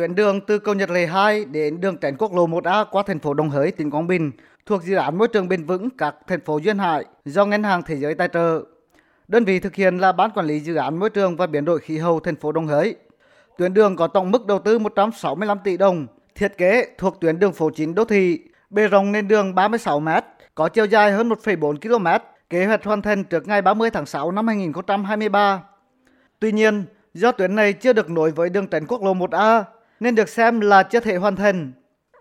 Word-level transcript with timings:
tuyến 0.00 0.14
đường 0.14 0.40
từ 0.40 0.58
cầu 0.58 0.74
Nhật 0.74 0.90
Lệ 0.90 1.06
2 1.06 1.44
đến 1.44 1.80
đường 1.80 1.96
tránh 1.96 2.16
quốc 2.16 2.34
lộ 2.34 2.46
1A 2.46 2.84
qua 2.90 3.02
thành 3.06 3.18
phố 3.18 3.34
Đồng 3.34 3.50
Hới, 3.50 3.70
tỉnh 3.70 3.90
Quảng 3.90 4.06
Bình 4.06 4.30
thuộc 4.66 4.82
dự 4.84 4.96
án 4.96 5.18
môi 5.18 5.28
trường 5.28 5.48
bền 5.48 5.64
vững 5.64 5.90
các 5.98 6.14
thành 6.26 6.40
phố 6.40 6.58
duyên 6.58 6.78
hải 6.78 7.04
do 7.24 7.44
Ngân 7.44 7.62
hàng 7.62 7.82
Thế 7.82 7.96
giới 7.96 8.14
tài 8.14 8.28
trợ. 8.32 8.62
Đơn 9.28 9.44
vị 9.44 9.60
thực 9.60 9.74
hiện 9.74 9.98
là 9.98 10.12
Ban 10.12 10.30
Quản 10.30 10.46
lý 10.46 10.60
Dự 10.60 10.74
án 10.74 10.98
Môi 10.98 11.10
trường 11.10 11.36
và 11.36 11.46
Biến 11.46 11.64
đổi 11.64 11.80
Khí 11.80 11.98
hậu 11.98 12.20
thành 12.20 12.36
phố 12.36 12.52
Đồng 12.52 12.66
Hới. 12.66 12.94
Tuyến 13.58 13.74
đường 13.74 13.96
có 13.96 14.06
tổng 14.06 14.30
mức 14.30 14.46
đầu 14.46 14.58
tư 14.58 14.78
165 14.78 15.58
tỷ 15.64 15.76
đồng, 15.76 16.06
thiết 16.34 16.58
kế 16.58 16.86
thuộc 16.98 17.20
tuyến 17.20 17.38
đường 17.38 17.52
phố 17.52 17.70
chính 17.70 17.94
đô 17.94 18.04
thị, 18.04 18.40
bề 18.70 18.88
rộng 18.88 19.12
nền 19.12 19.28
đường 19.28 19.54
36 19.54 20.00
m, 20.00 20.08
có 20.54 20.68
chiều 20.68 20.84
dài 20.84 21.12
hơn 21.12 21.28
1,4 21.28 21.76
km, 21.76 22.24
kế 22.50 22.66
hoạch 22.66 22.84
hoàn 22.84 23.02
thành 23.02 23.24
trước 23.24 23.48
ngày 23.48 23.62
30 23.62 23.90
tháng 23.90 24.06
6 24.06 24.32
năm 24.32 24.46
2023. 24.46 25.62
Tuy 26.38 26.52
nhiên, 26.52 26.84
do 27.14 27.32
tuyến 27.32 27.54
này 27.54 27.72
chưa 27.72 27.92
được 27.92 28.10
nối 28.10 28.30
với 28.30 28.50
đường 28.50 28.66
tránh 28.66 28.86
quốc 28.86 29.02
lộ 29.02 29.14
1A 29.14 29.64
nên 30.00 30.14
được 30.14 30.28
xem 30.28 30.60
là 30.60 30.82
chưa 30.82 31.00
thể 31.00 31.16
hoàn 31.16 31.36
thành. 31.36 31.72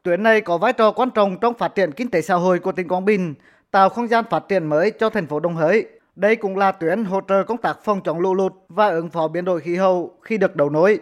Tuyến 0.03 0.23
này 0.23 0.41
có 0.41 0.57
vai 0.57 0.73
trò 0.73 0.91
quan 0.91 1.09
trọng 1.09 1.37
trong 1.39 1.53
phát 1.53 1.75
triển 1.75 1.91
kinh 1.91 2.11
tế 2.11 2.21
xã 2.21 2.35
hội 2.35 2.59
của 2.59 2.71
tỉnh 2.71 2.87
Quảng 2.87 3.05
Bình, 3.05 3.33
tạo 3.71 3.89
không 3.89 4.07
gian 4.07 4.25
phát 4.29 4.43
triển 4.49 4.65
mới 4.65 4.91
cho 4.91 5.09
thành 5.09 5.27
phố 5.27 5.39
Đồng 5.39 5.55
Hới. 5.55 5.85
Đây 6.15 6.35
cũng 6.35 6.57
là 6.57 6.71
tuyến 6.71 7.05
hỗ 7.05 7.21
trợ 7.27 7.43
công 7.43 7.57
tác 7.57 7.77
phòng 7.83 8.01
chống 8.03 8.19
lũ 8.19 8.33
lụt 8.33 8.53
và 8.69 8.87
ứng 8.87 9.09
phó 9.09 9.27
biến 9.27 9.45
đổi 9.45 9.61
khí 9.61 9.75
hậu 9.75 10.17
khi 10.21 10.37
được 10.37 10.55
đầu 10.55 10.69
nối. 10.69 10.99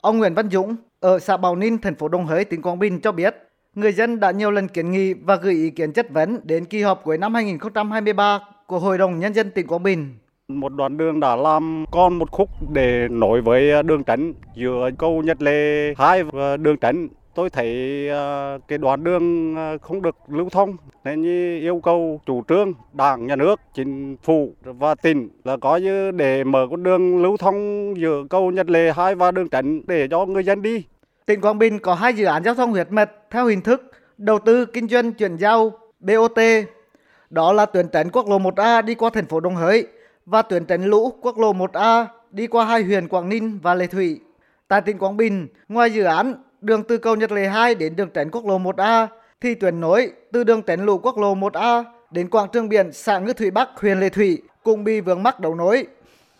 Ông 0.00 0.18
Nguyễn 0.18 0.34
Văn 0.34 0.50
Dũng 0.50 0.76
ở 1.00 1.18
xã 1.18 1.36
Bảo 1.36 1.56
Ninh, 1.56 1.78
thành 1.78 1.94
phố 1.94 2.08
Đồng 2.08 2.26
Hới, 2.26 2.44
tỉnh 2.44 2.62
Quảng 2.62 2.78
Bình 2.78 3.00
cho 3.00 3.12
biết, 3.12 3.36
người 3.74 3.92
dân 3.92 4.20
đã 4.20 4.30
nhiều 4.30 4.50
lần 4.50 4.68
kiến 4.68 4.90
nghị 4.90 5.14
và 5.14 5.36
gửi 5.36 5.54
ý 5.54 5.70
kiến 5.70 5.92
chất 5.92 6.10
vấn 6.10 6.40
đến 6.42 6.64
kỳ 6.64 6.82
họp 6.82 7.04
cuối 7.04 7.18
năm 7.18 7.34
2023 7.34 8.40
của 8.66 8.78
Hội 8.78 8.98
đồng 8.98 9.18
Nhân 9.18 9.34
dân 9.34 9.50
tỉnh 9.50 9.66
Quảng 9.66 9.82
Bình. 9.82 10.14
Một 10.54 10.72
đoạn 10.72 10.96
đường 10.96 11.20
đã 11.20 11.36
làm 11.36 11.84
còn 11.90 12.18
một 12.18 12.30
khúc 12.30 12.48
để 12.72 13.08
nối 13.10 13.40
với 13.40 13.72
à, 13.72 13.82
đường 13.82 14.04
tránh 14.04 14.32
giữa 14.54 14.90
cầu 14.98 15.22
Nhật 15.22 15.42
Lệ 15.42 15.94
2 15.96 16.24
và 16.24 16.56
đường 16.56 16.76
tránh 16.76 17.08
tôi 17.34 17.50
thấy 17.50 17.68
à, 18.10 18.58
cái 18.68 18.78
đoạn 18.78 19.04
đường 19.04 19.56
à, 19.56 19.76
không 19.82 20.02
được 20.02 20.16
lưu 20.28 20.48
thông, 20.48 20.76
nên 21.04 21.22
như 21.22 21.58
yêu 21.58 21.80
cầu 21.82 22.20
chủ 22.26 22.42
trương, 22.48 22.72
đảng, 22.92 23.26
nhà 23.26 23.36
nước, 23.36 23.60
chính 23.74 24.16
phủ 24.22 24.54
và 24.62 24.94
tỉnh 24.94 25.28
là 25.44 25.56
có 25.56 25.76
như 25.76 26.10
để 26.10 26.44
mở 26.44 26.66
con 26.70 26.82
đường 26.82 27.22
lưu 27.22 27.36
thông 27.36 27.94
giữa 27.96 28.24
cầu 28.30 28.50
Nhật 28.50 28.70
Lệ 28.70 28.92
2 28.96 29.14
và 29.14 29.30
đường 29.30 29.48
tránh 29.48 29.82
để 29.86 30.08
cho 30.08 30.26
người 30.26 30.44
dân 30.44 30.62
đi. 30.62 30.84
Tỉnh 31.26 31.40
Quảng 31.40 31.58
Bình 31.58 31.78
có 31.78 31.94
hai 31.94 32.14
dự 32.14 32.24
án 32.24 32.44
giao 32.44 32.54
thông 32.54 32.70
huyết 32.70 32.92
mạch 32.92 33.10
theo 33.30 33.46
hình 33.46 33.60
thức 33.60 33.92
đầu 34.18 34.38
tư 34.38 34.66
kinh 34.66 34.88
doanh 34.88 35.12
chuyển 35.12 35.36
giao 35.36 35.72
BOT. 36.00 36.38
Đó 37.30 37.52
là 37.52 37.66
tuyến 37.66 37.88
tránh 37.88 38.10
quốc 38.10 38.28
lộ 38.28 38.38
1A 38.38 38.82
đi 38.84 38.94
qua 38.94 39.10
thành 39.10 39.26
phố 39.26 39.40
Đồng 39.40 39.56
Hới 39.56 39.86
và 40.26 40.42
tuyến 40.42 40.64
tránh 40.64 40.84
lũ 40.84 41.12
quốc 41.20 41.38
lộ 41.38 41.52
1A 41.52 42.06
đi 42.30 42.46
qua 42.46 42.64
hai 42.64 42.82
huyện 42.82 43.08
Quảng 43.08 43.28
Ninh 43.28 43.58
và 43.62 43.74
Lệ 43.74 43.86
Thủy. 43.86 44.20
Tại 44.68 44.80
tỉnh 44.80 44.98
Quảng 44.98 45.16
Bình, 45.16 45.48
ngoài 45.68 45.90
dự 45.90 46.04
án 46.04 46.34
đường 46.60 46.82
từ 46.82 46.98
cầu 46.98 47.16
Nhật 47.16 47.32
Lệ 47.32 47.48
2 47.48 47.74
đến 47.74 47.96
đường 47.96 48.10
tránh 48.14 48.30
quốc 48.30 48.46
lộ 48.46 48.58
1A 48.58 49.06
thì 49.40 49.54
tuyến 49.54 49.80
nối 49.80 50.12
từ 50.32 50.44
đường 50.44 50.62
tránh 50.62 50.84
lũ 50.84 50.98
quốc 50.98 51.18
lộ 51.18 51.34
1A 51.34 51.84
đến 52.10 52.30
quảng 52.30 52.48
trường 52.52 52.68
biển 52.68 52.92
xã 52.92 53.18
Ngư 53.18 53.32
Thủy 53.32 53.50
Bắc, 53.50 53.68
huyện 53.74 54.00
Lệ 54.00 54.08
Thủy 54.08 54.42
cũng 54.62 54.84
bị 54.84 55.00
vướng 55.00 55.22
mắc 55.22 55.40
đấu 55.40 55.54
nối. 55.54 55.86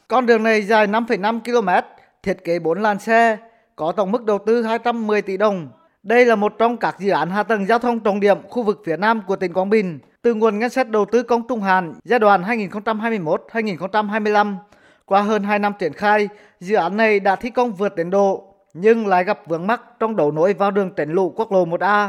Con 0.08 0.26
đường 0.26 0.42
này 0.42 0.62
dài 0.62 0.86
5,5 0.86 1.40
km, 1.40 1.86
thiết 2.22 2.44
kế 2.44 2.58
4 2.58 2.82
làn 2.82 2.98
xe, 2.98 3.36
có 3.76 3.92
tổng 3.92 4.12
mức 4.12 4.24
đầu 4.24 4.38
tư 4.46 4.62
210 4.62 5.22
tỷ 5.22 5.36
đồng. 5.36 5.68
Đây 6.02 6.26
là 6.26 6.36
một 6.36 6.54
trong 6.58 6.76
các 6.76 6.96
dự 6.98 7.10
án 7.10 7.30
hạ 7.30 7.42
tầng 7.42 7.66
giao 7.66 7.78
thông 7.78 8.00
trọng 8.00 8.20
điểm 8.20 8.38
khu 8.48 8.62
vực 8.62 8.82
phía 8.86 8.96
Nam 8.96 9.22
của 9.26 9.36
tỉnh 9.36 9.52
Quảng 9.52 9.70
Bình 9.70 9.98
từ 10.22 10.34
nguồn 10.34 10.58
ngân 10.58 10.70
sách 10.70 10.88
đầu 10.88 11.04
tư 11.12 11.22
công 11.22 11.48
trung 11.48 11.60
hạn 11.60 11.94
giai 12.04 12.18
đoạn 12.18 12.42
2021-2025. 12.42 14.56
Qua 15.04 15.22
hơn 15.22 15.42
2 15.42 15.58
năm 15.58 15.72
triển 15.78 15.92
khai, 15.92 16.28
dự 16.60 16.76
án 16.76 16.96
này 16.96 17.20
đã 17.20 17.36
thi 17.36 17.50
công 17.50 17.72
vượt 17.72 17.92
tiến 17.96 18.10
độ, 18.10 18.54
nhưng 18.74 19.06
lại 19.06 19.24
gặp 19.24 19.40
vướng 19.46 19.66
mắc 19.66 19.82
trong 20.00 20.16
đầu 20.16 20.32
nối 20.32 20.54
vào 20.54 20.70
đường 20.70 20.90
tránh 20.96 21.12
lũ 21.12 21.32
quốc 21.36 21.52
lộ 21.52 21.66
1A. 21.66 22.08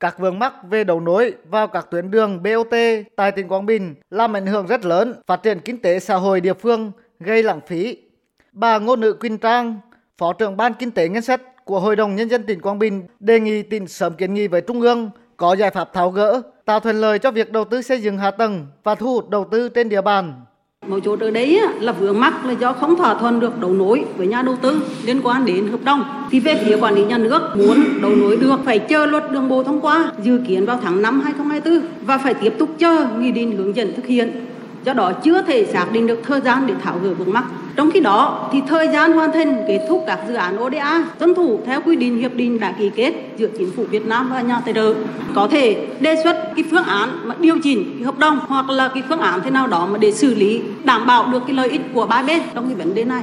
Các 0.00 0.18
vướng 0.18 0.38
mắc 0.38 0.52
về 0.70 0.84
đầu 0.84 1.00
nối 1.00 1.34
vào 1.48 1.68
các 1.68 1.86
tuyến 1.90 2.10
đường 2.10 2.42
BOT 2.42 2.74
tại 3.16 3.32
tỉnh 3.32 3.48
Quảng 3.48 3.66
Bình 3.66 3.94
làm 4.10 4.36
ảnh 4.36 4.46
hưởng 4.46 4.66
rất 4.66 4.84
lớn 4.84 5.14
phát 5.26 5.42
triển 5.42 5.60
kinh 5.60 5.82
tế 5.82 6.00
xã 6.00 6.16
hội 6.16 6.40
địa 6.40 6.54
phương, 6.54 6.92
gây 7.20 7.42
lãng 7.42 7.60
phí. 7.66 7.98
Bà 8.52 8.78
Ngô 8.78 8.96
Nữ 8.96 9.12
Quỳnh 9.12 9.38
Trang, 9.38 9.80
Phó 10.18 10.32
trưởng 10.32 10.56
Ban 10.56 10.74
Kinh 10.74 10.90
tế 10.90 11.08
Ngân 11.08 11.22
sách 11.22 11.40
của 11.64 11.80
Hội 11.80 11.96
đồng 11.96 12.16
Nhân 12.16 12.30
dân 12.30 12.42
tỉnh 12.42 12.60
Quảng 12.60 12.78
Bình 12.78 13.06
đề 13.20 13.40
nghị 13.40 13.62
tỉnh 13.62 13.88
sớm 13.88 14.14
kiến 14.14 14.34
nghị 14.34 14.48
với 14.48 14.60
Trung 14.60 14.80
ương 14.80 15.10
có 15.36 15.56
giải 15.56 15.70
pháp 15.70 15.92
tháo 15.92 16.10
gỡ, 16.10 16.42
tạo 16.64 16.80
thuận 16.80 17.00
lợi 17.00 17.18
cho 17.18 17.30
việc 17.30 17.52
đầu 17.52 17.64
tư 17.64 17.82
xây 17.82 18.00
dựng 18.00 18.18
hạ 18.18 18.30
tầng 18.30 18.66
và 18.84 18.94
thu 18.94 19.06
hút 19.06 19.30
đầu 19.30 19.46
tư 19.50 19.68
trên 19.68 19.88
địa 19.88 20.00
bàn. 20.00 20.32
Một 20.86 20.98
chỗ 21.04 21.16
ở 21.20 21.30
đấy 21.30 21.60
là 21.80 21.92
vướng 21.92 22.20
mắc 22.20 22.46
là 22.46 22.52
do 22.52 22.72
không 22.72 22.96
thỏa 22.96 23.14
thuận 23.14 23.40
được 23.40 23.60
đấu 23.60 23.72
nối 23.72 24.04
với 24.16 24.26
nhà 24.26 24.42
đầu 24.42 24.56
tư 24.62 24.82
liên 25.04 25.20
quan 25.22 25.44
đến 25.44 25.68
hợp 25.68 25.80
đồng. 25.84 26.26
Thì 26.30 26.40
về 26.40 26.62
phía 26.64 26.76
quản 26.80 26.94
lý 26.94 27.04
nhà 27.04 27.18
nước 27.18 27.42
muốn 27.56 27.84
đấu 28.02 28.10
nối 28.16 28.36
được 28.36 28.56
phải 28.64 28.78
chờ 28.78 29.06
luật 29.06 29.30
đường 29.30 29.48
bộ 29.48 29.62
thông 29.62 29.80
qua 29.80 30.12
dự 30.22 30.40
kiến 30.48 30.66
vào 30.66 30.78
tháng 30.82 31.02
5 31.02 31.20
2024 31.20 31.88
và 32.06 32.18
phải 32.18 32.34
tiếp 32.34 32.54
tục 32.58 32.68
chờ 32.78 33.06
nghị 33.18 33.32
định 33.32 33.56
hướng 33.56 33.76
dẫn 33.76 33.92
thực 33.96 34.06
hiện 34.06 34.46
do 34.84 34.92
đó 34.92 35.12
chưa 35.12 35.42
thể 35.42 35.66
xác 35.66 35.86
định 35.92 36.06
được 36.06 36.20
thời 36.24 36.40
gian 36.40 36.66
để 36.66 36.74
tháo 36.82 36.98
gỡ 36.98 37.14
vướng 37.14 37.32
mắc. 37.32 37.44
Trong 37.76 37.90
khi 37.90 38.00
đó, 38.00 38.48
thì 38.52 38.62
thời 38.68 38.88
gian 38.88 39.12
hoàn 39.12 39.32
thành 39.32 39.64
kết 39.68 39.86
thúc 39.88 40.04
các 40.06 40.18
dự 40.28 40.34
án 40.34 40.64
ODA 40.64 41.04
tuân 41.18 41.34
thủ 41.34 41.60
theo 41.66 41.80
quy 41.84 41.96
định 41.96 42.18
hiệp 42.18 42.34
định 42.34 42.60
đã 42.60 42.74
ký 42.78 42.90
kết 42.96 43.12
giữa 43.36 43.48
chính 43.58 43.70
phủ 43.76 43.84
Việt 43.90 44.06
Nam 44.06 44.30
và 44.30 44.40
nhà 44.40 44.60
tài 44.64 44.74
trợ 44.74 44.94
có 45.34 45.48
thể 45.48 45.86
đề 46.00 46.16
xuất 46.24 46.36
cái 46.56 46.64
phương 46.70 46.84
án 46.84 47.28
mà 47.28 47.34
điều 47.40 47.54
chỉnh 47.62 47.92
cái 47.94 48.04
hợp 48.04 48.18
đồng 48.18 48.38
hoặc 48.48 48.70
là 48.70 48.90
cái 48.94 49.02
phương 49.08 49.20
án 49.20 49.40
thế 49.44 49.50
nào 49.50 49.66
đó 49.66 49.86
mà 49.86 49.98
để 49.98 50.12
xử 50.12 50.34
lý, 50.34 50.62
đảm 50.84 51.06
bảo 51.06 51.28
được 51.32 51.42
cái 51.46 51.56
lợi 51.56 51.68
ích 51.68 51.80
của 51.94 52.06
ba 52.06 52.22
bên 52.22 52.42
trong 52.54 52.66
cái 52.66 52.74
vấn 52.74 52.94
đề 52.94 53.04
này. 53.04 53.22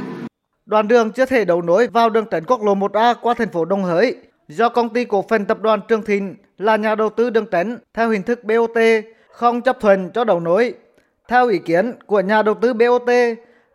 Đoạn 0.66 0.88
đường 0.88 1.12
chưa 1.12 1.26
thể 1.26 1.46
đấu 1.46 1.62
nối 1.62 1.88
vào 1.88 2.10
đường 2.10 2.26
tránh 2.32 2.44
quốc 2.46 2.64
lộ 2.64 2.76
1A 2.76 3.16
qua 3.22 3.34
thành 3.34 3.50
phố 3.50 3.66
Đồng 3.66 3.84
Hới 3.84 4.16
do 4.48 4.70
công 4.70 4.90
ty 4.90 5.06
cổ 5.06 5.26
phần 5.30 5.46
tập 5.46 5.62
đoàn 5.62 5.80
Trường 5.88 6.02
Thịnh 6.02 6.36
là 6.58 6.76
nhà 6.76 6.96
đầu 6.96 7.10
tư 7.10 7.30
đường 7.30 7.46
tránh, 7.52 7.78
theo 7.94 8.10
hình 8.10 8.24
thức 8.24 8.44
BOT 8.44 8.78
không 9.32 9.62
chấp 9.62 9.80
thuận 9.80 10.10
cho 10.14 10.24
đấu 10.24 10.40
nối 10.40 10.74
theo 11.30 11.48
ý 11.48 11.60
kiến 11.60 11.94
của 12.06 12.20
nhà 12.20 12.42
đầu 12.42 12.56
tư 12.56 12.74
BOT, 12.74 13.10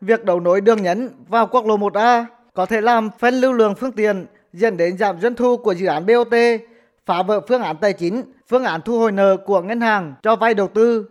việc 0.01 0.25
đấu 0.25 0.41
nối 0.41 0.61
đường 0.61 0.83
nhấn 0.83 1.11
vào 1.29 1.47
quốc 1.47 1.67
lộ 1.67 1.77
1A 1.77 2.25
có 2.55 2.67
thể 2.67 2.81
làm 2.81 3.11
phân 3.19 3.35
lưu 3.35 3.53
lượng 3.53 3.75
phương 3.75 3.93
tiện 3.93 4.27
dẫn 4.53 4.77
đến 4.77 4.99
giảm 4.99 5.21
doanh 5.21 5.35
thu 5.35 5.57
của 5.57 5.75
dự 5.75 5.87
án 5.87 6.07
BOT, 6.07 6.35
phá 7.07 7.23
vỡ 7.23 7.41
phương 7.49 7.63
án 7.63 7.77
tài 7.77 7.93
chính, 7.93 8.23
phương 8.49 8.65
án 8.65 8.81
thu 8.85 8.99
hồi 8.99 9.13
nợ 9.13 9.37
của 9.37 9.63
ngân 9.63 9.81
hàng 9.81 10.15
cho 10.23 10.37
vay 10.37 10.55
đầu 10.55 10.69
tư. 10.69 11.09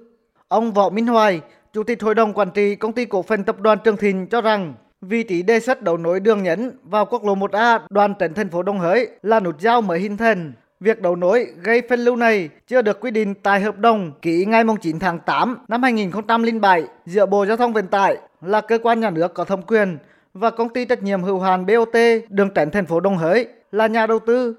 Ông 0.47 0.73
Võ 0.73 0.89
Minh 0.89 1.07
Hoài, 1.07 1.41
Chủ 1.73 1.83
tịch 1.83 2.03
Hội 2.03 2.15
đồng 2.15 2.33
Quản 2.33 2.49
trị 2.51 2.75
Công 2.75 2.93
ty 2.93 3.05
Cổ 3.05 3.21
phần 3.21 3.43
Tập 3.43 3.59
đoàn 3.59 3.77
Trường 3.83 3.97
Thịnh 3.97 4.27
cho 4.27 4.41
rằng 4.41 4.73
vị 5.01 5.23
trí 5.23 5.43
đề 5.43 5.59
xuất 5.59 5.81
đấu 5.81 5.97
nối 5.97 6.19
đường 6.19 6.43
nhấn 6.43 6.71
vào 6.83 7.05
quốc 7.05 7.25
lộ 7.25 7.35
1A 7.35 7.79
đoàn 7.89 8.13
tránh 8.19 8.33
thành 8.33 8.49
phố 8.49 8.63
Đông 8.63 8.79
Hới 8.79 9.07
là 9.21 9.39
nút 9.39 9.59
giao 9.59 9.81
mới 9.81 9.99
hình 9.99 10.17
thành 10.17 10.53
Việc 10.83 11.01
đấu 11.01 11.16
nối 11.16 11.47
gây 11.63 11.81
phân 11.89 11.99
lưu 11.99 12.16
này 12.16 12.49
chưa 12.67 12.81
được 12.81 12.99
quy 12.99 13.11
định 13.11 13.33
tại 13.44 13.61
hợp 13.61 13.79
đồng 13.79 14.11
ký 14.21 14.45
ngày 14.45 14.63
9 14.81 14.99
tháng 14.99 15.19
8 15.19 15.57
năm 15.67 15.83
2007 15.83 16.83
giữa 17.05 17.25
Bộ 17.25 17.45
Giao 17.45 17.57
thông 17.57 17.73
Vận 17.73 17.88
tải 17.88 18.17
là 18.41 18.61
cơ 18.61 18.77
quan 18.83 18.99
nhà 18.99 19.09
nước 19.09 19.33
có 19.33 19.44
thẩm 19.44 19.61
quyền 19.61 19.97
và 20.33 20.49
công 20.49 20.69
ty 20.69 20.85
trách 20.85 21.03
nhiệm 21.03 21.23
hữu 21.23 21.39
hạn 21.39 21.66
BOT 21.66 21.95
đường 22.29 22.49
tránh 22.55 22.71
thành 22.71 22.85
phố 22.85 22.99
Đồng 22.99 23.17
Hới 23.17 23.47
là 23.71 23.88
nhà 23.88 24.07
đầu 24.07 24.19
tư. 24.19 24.55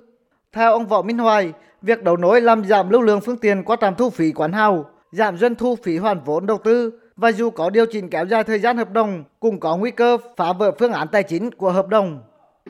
Theo 0.52 0.72
ông 0.72 0.86
Võ 0.86 1.02
Minh 1.02 1.18
Hoài, 1.18 1.52
việc 1.82 2.02
đấu 2.02 2.16
nối 2.16 2.40
làm 2.40 2.64
giảm 2.64 2.90
lưu 2.90 3.02
lượng 3.02 3.20
phương 3.20 3.38
tiện 3.38 3.64
qua 3.64 3.76
trạm 3.80 3.94
thu 3.94 4.10
phí 4.10 4.32
quán 4.32 4.52
hào, 4.52 4.90
giảm 5.12 5.38
doanh 5.38 5.54
thu 5.54 5.76
phí 5.82 5.98
hoàn 5.98 6.20
vốn 6.24 6.46
đầu 6.46 6.58
tư 6.64 7.00
và 7.16 7.32
dù 7.32 7.50
có 7.50 7.70
điều 7.70 7.86
chỉnh 7.86 8.10
kéo 8.10 8.26
dài 8.26 8.44
thời 8.44 8.58
gian 8.58 8.76
hợp 8.76 8.90
đồng 8.90 9.24
cũng 9.40 9.60
có 9.60 9.76
nguy 9.76 9.90
cơ 9.90 10.16
phá 10.36 10.52
vỡ 10.52 10.72
phương 10.78 10.92
án 10.92 11.08
tài 11.08 11.22
chính 11.22 11.50
của 11.50 11.70
hợp 11.70 11.88
đồng 11.88 12.20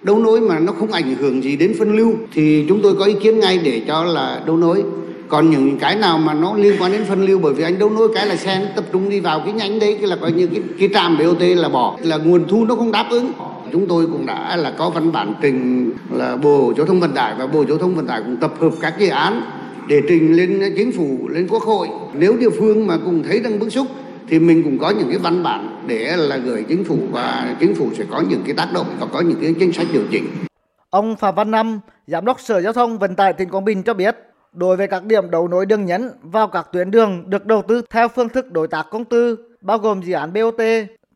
đấu 0.02 0.18
nối 0.18 0.40
mà 0.40 0.58
nó 0.58 0.72
không 0.72 0.92
ảnh 0.92 1.14
hưởng 1.14 1.44
gì 1.44 1.56
đến 1.56 1.74
phân 1.78 1.96
lưu 1.96 2.12
thì 2.32 2.64
chúng 2.68 2.80
tôi 2.82 2.94
có 2.98 3.04
ý 3.04 3.14
kiến 3.22 3.40
ngay 3.40 3.58
để 3.58 3.82
cho 3.86 4.04
là 4.04 4.42
đấu 4.46 4.56
nối. 4.56 4.82
Còn 5.28 5.50
những 5.50 5.78
cái 5.78 5.96
nào 5.96 6.18
mà 6.18 6.34
nó 6.34 6.54
liên 6.56 6.74
quan 6.80 6.92
đến 6.92 7.04
phân 7.04 7.24
lưu 7.24 7.38
bởi 7.38 7.54
vì 7.54 7.64
anh 7.64 7.78
đấu 7.78 7.90
nối 7.90 8.08
cái 8.14 8.26
là 8.26 8.36
xe 8.36 8.58
nó 8.60 8.66
tập 8.76 8.84
trung 8.92 9.10
đi 9.10 9.20
vào 9.20 9.40
cái 9.44 9.52
nhánh 9.52 9.78
đấy 9.78 9.96
cái 10.00 10.10
là 10.10 10.16
coi 10.16 10.32
như 10.32 10.46
cái, 10.46 10.62
cái 10.78 10.88
trạm 10.94 11.18
BOT 11.18 11.40
là 11.40 11.68
bỏ 11.68 11.96
là 12.02 12.16
nguồn 12.16 12.48
thu 12.48 12.64
nó 12.64 12.74
không 12.74 12.92
đáp 12.92 13.06
ứng. 13.10 13.32
Chúng 13.72 13.86
tôi 13.86 14.06
cũng 14.06 14.26
đã 14.26 14.56
là 14.56 14.72
có 14.78 14.90
văn 14.90 15.12
bản 15.12 15.34
trình 15.42 15.90
là 16.12 16.36
bộ 16.36 16.72
giao 16.76 16.86
thông 16.86 17.00
vận 17.00 17.12
tải 17.12 17.34
và 17.38 17.46
bộ 17.46 17.64
giao 17.68 17.78
thông 17.78 17.94
vận 17.94 18.06
tải 18.06 18.22
cũng 18.22 18.36
tập 18.36 18.54
hợp 18.60 18.72
các 18.80 18.94
dự 18.98 19.08
án 19.08 19.42
để 19.88 20.02
trình 20.08 20.36
lên 20.36 20.74
chính 20.76 20.92
phủ 20.92 21.28
lên 21.28 21.48
quốc 21.50 21.62
hội. 21.62 21.88
Nếu 22.14 22.36
địa 22.36 22.50
phương 22.50 22.86
mà 22.86 22.96
cùng 23.04 23.22
thấy 23.22 23.40
đang 23.40 23.58
bức 23.58 23.72
xúc 23.72 23.86
thì 24.28 24.38
mình 24.38 24.62
cũng 24.64 24.78
có 24.78 24.90
những 24.90 25.08
cái 25.08 25.18
văn 25.18 25.42
bản 25.42 25.84
để 25.86 26.16
là 26.16 26.36
gửi 26.36 26.64
chính 26.68 26.84
phủ 26.84 26.98
và 27.10 27.56
chính 27.60 27.74
phủ 27.74 27.88
sẽ 27.98 28.04
có 28.10 28.22
những 28.28 28.42
cái 28.46 28.54
tác 28.56 28.68
động 28.74 28.86
và 29.00 29.06
có 29.12 29.20
những 29.20 29.38
cái 29.40 29.54
chính 29.60 29.72
sách 29.72 29.86
điều 29.92 30.02
chỉnh. 30.10 30.24
Ông 30.90 31.16
Phạm 31.16 31.34
Văn 31.34 31.50
Năm, 31.50 31.80
Giám 32.06 32.24
đốc 32.24 32.40
Sở 32.40 32.60
Giao 32.60 32.72
thông 32.72 32.98
Vận 32.98 33.14
tải 33.14 33.32
tỉnh 33.32 33.48
Quảng 33.48 33.64
Bình 33.64 33.82
cho 33.82 33.94
biết, 33.94 34.16
đối 34.52 34.76
với 34.76 34.86
các 34.86 35.04
điểm 35.04 35.30
đấu 35.30 35.48
nối 35.48 35.66
đường 35.66 35.84
nhấn 35.84 36.10
vào 36.22 36.48
các 36.48 36.68
tuyến 36.72 36.90
đường 36.90 37.30
được 37.30 37.46
đầu 37.46 37.62
tư 37.68 37.82
theo 37.90 38.08
phương 38.08 38.28
thức 38.28 38.52
đối 38.52 38.68
tác 38.68 38.86
công 38.90 39.04
tư, 39.04 39.38
bao 39.60 39.78
gồm 39.78 40.02
dự 40.02 40.12
án 40.12 40.32
BOT, 40.32 40.60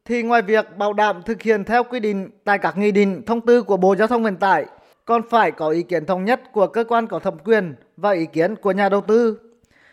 thì 0.05 0.23
ngoài 0.23 0.43
việc 0.43 0.77
bảo 0.77 0.93
đảm 0.93 1.23
thực 1.27 1.43
hiện 1.43 1.65
theo 1.65 1.85
quy 1.85 2.01
định 2.01 2.31
tại 2.45 2.59
các 2.59 2.79
nghị 2.79 2.91
định, 2.91 3.23
thông 3.27 3.41
tư 3.41 3.63
của 3.63 3.77
Bộ 3.77 3.97
Giao 3.97 4.09
thông 4.09 4.23
Vận 4.23 4.37
tải, 4.37 4.67
còn 5.05 5.23
phải 5.31 5.51
có 5.51 5.69
ý 5.69 5.83
kiến 5.83 6.07
thống 6.07 6.25
nhất 6.25 6.41
của 6.53 6.67
cơ 6.67 6.85
quan 6.85 7.07
có 7.07 7.19
thẩm 7.19 7.35
quyền 7.45 7.75
và 7.97 8.11
ý 8.11 8.27
kiến 8.33 8.57
của 8.57 8.73
nhà 8.73 8.89
đầu 8.89 9.01
tư. 9.01 9.39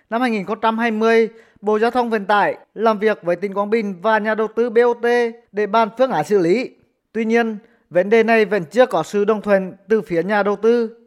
Năm 0.10 0.22
2020, 0.22 1.30
Bộ 1.66 1.80
Giao 1.80 1.92
thông 1.92 2.10
Vận 2.10 2.26
tải 2.26 2.58
làm 2.74 3.00
việc 3.00 3.24
với 3.24 3.36
tỉnh 3.36 3.54
Quảng 3.54 3.70
Bình 3.70 3.96
và 4.02 4.18
nhà 4.18 4.36
đầu 4.36 4.48
tư 4.56 4.70
BOT 4.70 5.06
để 5.52 5.68
bàn 5.68 5.90
phương 5.98 6.12
án 6.12 6.26
xử 6.26 6.40
lý. 6.40 6.70
Tuy 7.12 7.26
nhiên, 7.26 7.58
vấn 7.90 8.10
đề 8.10 8.24
này 8.24 8.46
vẫn 8.46 8.64
chưa 8.72 8.86
có 8.86 9.04
sự 9.04 9.26
đồng 9.26 9.42
thuận 9.42 9.74
từ 9.90 10.02
phía 10.02 10.24
nhà 10.24 10.44
đầu 10.44 10.56
tư. 10.56 10.98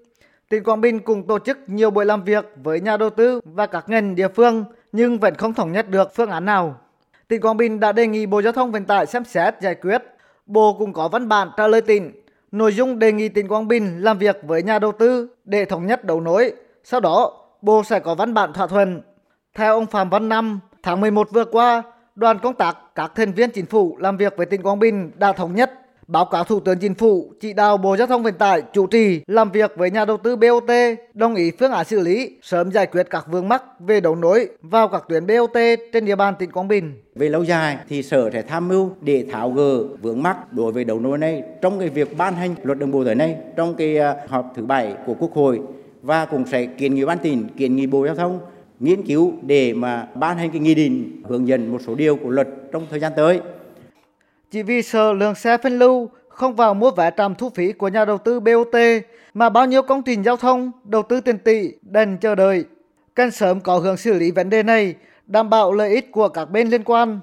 Tỉnh 0.49 0.64
Quảng 0.64 0.81
Bình 0.81 1.00
cũng 1.00 1.26
tổ 1.26 1.38
chức 1.38 1.58
nhiều 1.66 1.90
buổi 1.90 2.05
làm 2.05 2.25
việc 2.25 2.46
với 2.62 2.81
nhà 2.81 2.96
đầu 2.96 3.10
tư 3.10 3.40
và 3.44 3.66
các 3.66 3.88
ngành 3.88 4.14
địa 4.14 4.28
phương 4.28 4.64
nhưng 4.93 5.19
vẫn 5.19 5.34
không 5.34 5.55
thống 5.55 5.72
nhất 5.72 5.90
được 5.90 6.14
phương 6.14 6.31
án 6.31 6.44
nào. 6.44 6.81
Tỉnh 7.28 7.40
Quảng 7.40 7.56
Bình 7.56 7.81
đã 7.81 7.93
đề 7.93 8.06
nghị 8.06 8.26
Bộ 8.26 8.43
Giao 8.43 8.52
thông 8.52 8.72
Vận 8.72 8.84
tải 8.84 9.06
xem 9.06 9.25
xét 9.25 9.54
giải 9.62 9.75
quyết. 9.75 10.02
Bộ 10.46 10.76
cũng 10.78 10.93
có 10.93 11.08
văn 11.08 11.28
bản 11.28 11.49
trả 11.56 11.66
lời 11.69 11.81
tỉnh. 11.81 12.12
Nội 12.52 12.72
dung 12.72 12.99
đề 12.99 13.12
nghị 13.12 13.28
tỉnh 13.28 13.49
Quảng 13.49 13.69
Bình 13.69 14.02
làm 14.02 14.19
việc 14.19 14.37
với 14.43 14.62
nhà 14.62 14.78
đầu 14.78 14.93
tư 14.93 15.28
để 15.44 15.64
thống 15.64 15.87
nhất 15.87 16.04
đấu 16.04 16.20
nối. 16.20 16.52
Sau 16.84 17.00
đó, 17.00 17.44
Bộ 17.62 17.82
sẽ 17.84 18.00
có 18.00 18.14
văn 18.14 18.34
bản 18.34 18.52
thỏa 18.52 18.66
thuận. 18.66 19.02
Theo 19.58 19.75
ông 19.75 19.87
Phạm 19.87 20.10
Văn 20.10 20.28
Năm, 20.28 20.60
tháng 20.82 21.00
11 21.00 21.31
vừa 21.31 21.44
qua, 21.44 21.82
đoàn 22.14 22.38
công 22.43 22.55
tác 22.55 22.76
các 22.94 23.12
thành 23.14 23.32
viên 23.32 23.50
chính 23.50 23.66
phủ 23.66 23.96
làm 24.00 24.16
việc 24.16 24.34
với 24.37 24.46
tỉnh 24.46 24.62
Quảng 24.62 24.78
Bình 24.78 25.10
đã 25.19 25.32
thống 25.32 25.55
nhất 25.55 25.72
báo 26.06 26.25
cáo 26.25 26.44
Thủ 26.44 26.60
tướng 26.60 26.78
Chính 26.78 26.94
phủ 26.94 27.32
chỉ 27.40 27.52
đạo 27.52 27.76
Bộ 27.76 27.96
Giao 27.96 28.06
thông 28.06 28.22
Vận 28.22 28.34
tải 28.34 28.62
chủ 28.72 28.87
trì 28.87 29.20
làm 29.26 29.50
việc 29.50 29.72
với 29.76 29.90
nhà 29.90 30.05
đầu 30.05 30.16
tư 30.16 30.37
BOT 30.37 30.70
đồng 31.14 31.34
ý 31.34 31.50
phương 31.58 31.72
án 31.72 31.84
xử 31.84 32.00
lý 32.00 32.37
sớm 32.43 32.72
giải 32.72 32.87
quyết 32.87 33.06
các 33.10 33.26
vướng 33.31 33.49
mắc 33.49 33.62
về 33.81 34.00
đấu 34.00 34.14
nối 34.14 34.49
vào 34.62 34.88
các 34.88 35.02
tuyến 35.08 35.26
BOT 35.26 35.58
trên 35.93 36.04
địa 36.04 36.16
bàn 36.16 36.34
tỉnh 36.38 36.50
Quảng 36.50 36.69
Bình. 36.69 36.93
Về 37.14 37.28
lâu 37.28 37.43
dài 37.43 37.78
thì 37.88 38.02
Sở 38.02 38.31
sẽ 38.31 38.43
tham 38.43 38.69
mưu 38.69 38.90
để 39.00 39.26
tháo 39.32 39.50
gỡ 39.50 39.82
vướng 40.02 40.22
mắc 40.22 40.52
đối 40.52 40.72
với 40.72 40.84
đấu 40.84 41.00
nối 41.00 41.19
này 41.19 41.43
trong 41.62 41.78
cái 41.78 41.88
việc 41.88 42.19
ban 42.19 42.34
hành 42.34 42.54
luật 42.62 42.78
đường 42.78 42.90
bộ 42.90 43.04
tới 43.04 43.14
nay 43.14 43.37
trong 43.56 43.75
cái 43.75 43.99
à, 43.99 44.16
họp 44.28 44.52
thứ 44.56 44.62
bảy 44.62 44.94
của 45.06 45.14
Quốc 45.14 45.32
hội 45.34 45.61
và 46.02 46.25
cũng 46.25 46.46
sẽ 46.46 46.66
kiến 46.66 46.94
nghị 46.94 47.04
ban 47.04 47.19
tỉnh 47.19 47.49
kiến 47.56 47.76
nghị 47.76 47.87
Bộ 47.87 48.06
Giao 48.06 48.14
thông 48.14 48.40
nghiên 48.80 49.06
cứu 49.06 49.32
để 49.42 49.72
mà 49.72 50.06
ban 50.14 50.38
hành 50.38 50.50
cái 50.50 50.60
nghị 50.60 50.75
định 50.75 51.22
hướng 51.25 51.48
dẫn 51.48 51.72
một 51.72 51.78
số 51.86 51.94
điều 51.94 52.16
của 52.16 52.30
luật 52.30 52.48
trong 52.72 52.86
thời 52.90 53.00
gian 53.00 53.12
tới. 53.16 53.40
Chỉ 54.50 54.62
vì 54.62 54.82
sợ 54.82 55.12
lượng 55.12 55.34
xe 55.34 55.56
phân 55.58 55.78
lưu 55.78 56.08
không 56.28 56.54
vào 56.56 56.75
mua 56.75 56.90
vé 56.90 57.10
trạm 57.16 57.34
thu 57.34 57.50
phí 57.50 57.72
của 57.72 57.88
nhà 57.88 58.04
đầu 58.04 58.19
tư 58.19 58.40
BOT 58.40 58.75
mà 59.34 59.48
bao 59.48 59.66
nhiêu 59.66 59.82
công 59.82 60.02
trình 60.02 60.22
giao 60.22 60.36
thông 60.36 60.70
đầu 60.84 61.02
tư 61.02 61.20
tiền 61.20 61.38
tỷ 61.38 61.72
đành 61.82 62.19
chờ 62.19 62.34
đợi. 62.34 62.64
Cần 63.14 63.30
sớm 63.30 63.60
có 63.60 63.78
hướng 63.78 63.96
xử 63.96 64.14
lý 64.14 64.30
vấn 64.30 64.50
đề 64.50 64.62
này, 64.62 64.94
đảm 65.26 65.50
bảo 65.50 65.72
lợi 65.72 65.94
ích 65.94 66.12
của 66.12 66.28
các 66.28 66.44
bên 66.44 66.69
liên 66.69 66.84
quan. 66.84 67.20